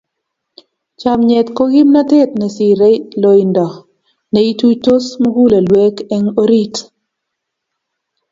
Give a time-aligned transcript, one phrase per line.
[0.99, 3.67] Chomnyet ko kimnatet ne sirei loindo,
[4.31, 6.75] ne ituitos mugulelweek eng orit.